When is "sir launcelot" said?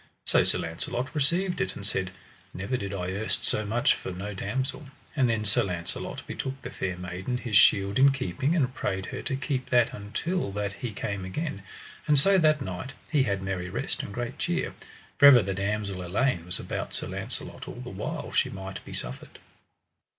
0.41-1.13, 5.45-6.25, 16.95-17.67